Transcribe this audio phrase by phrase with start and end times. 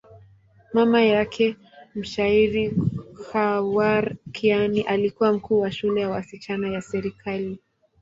[0.73, 1.55] Mama yake,
[1.95, 2.75] mshairi
[3.13, 7.59] Khawar Kiani, alikuwa mkuu wa shule ya wasichana ya serikali.